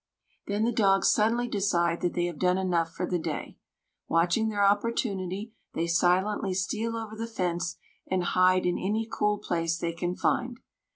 [0.47, 3.59] Then the dogs suddenly decide that they have done enough for the day.
[4.07, 7.77] Watching their opportunity, they silently steal over the fence,
[8.09, 10.57] and hide in any cool place they can find.